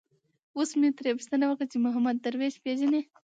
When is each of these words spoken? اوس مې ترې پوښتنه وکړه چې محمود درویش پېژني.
اوس 0.57 0.69
مې 0.79 0.89
ترې 0.97 1.11
پوښتنه 1.17 1.45
وکړه 1.47 1.65
چې 1.71 1.77
محمود 1.85 2.17
درویش 2.21 2.55
پېژني. 2.63 3.01